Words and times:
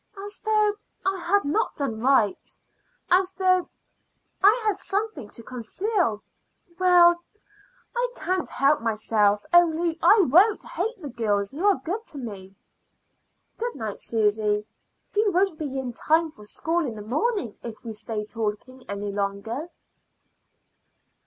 "As 0.17 0.39
though 0.39 0.73
I 1.05 1.19
had 1.19 1.45
not 1.45 1.75
done 1.75 2.01
right 2.01 2.57
as 3.11 3.33
though 3.33 3.69
I 4.41 4.63
had 4.65 4.79
something 4.79 5.29
to 5.29 5.43
conceal. 5.43 6.23
Well, 6.79 7.23
I 7.95 8.07
can't 8.15 8.49
help 8.49 8.81
myself, 8.81 9.45
only 9.53 9.99
I 10.01 10.21
won't 10.21 10.63
hate 10.63 10.99
the 11.03 11.09
girls 11.09 11.51
who 11.51 11.67
are 11.67 11.75
good 11.85 12.03
to 12.07 12.17
me. 12.17 12.55
Good 13.59 13.75
night, 13.75 14.01
Susy. 14.01 14.65
We 15.13 15.29
won't 15.29 15.59
be 15.59 15.77
in 15.77 15.93
time 15.93 16.31
for 16.31 16.45
school 16.45 16.83
in 16.83 16.95
the 16.95 17.03
morning 17.03 17.59
if 17.61 17.83
we 17.83 17.93
stay 17.93 18.25
talking 18.25 18.83
any 18.89 19.11
longer." 19.11 19.69